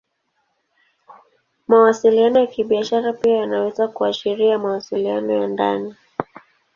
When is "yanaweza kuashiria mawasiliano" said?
3.37-5.33